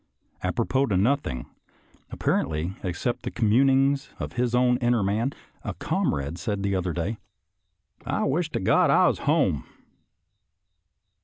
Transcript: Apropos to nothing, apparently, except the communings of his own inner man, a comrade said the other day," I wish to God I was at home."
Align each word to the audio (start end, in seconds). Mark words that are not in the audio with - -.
Apropos 0.41 0.87
to 0.87 0.97
nothing, 0.97 1.45
apparently, 2.09 2.73
except 2.81 3.21
the 3.21 3.29
communings 3.29 4.09
of 4.19 4.33
his 4.33 4.55
own 4.55 4.77
inner 4.77 5.03
man, 5.03 5.31
a 5.63 5.75
comrade 5.75 6.39
said 6.39 6.63
the 6.63 6.75
other 6.75 6.91
day," 6.91 7.19
I 8.07 8.23
wish 8.23 8.49
to 8.53 8.59
God 8.59 8.89
I 8.89 9.07
was 9.09 9.19
at 9.19 9.25
home." 9.27 9.63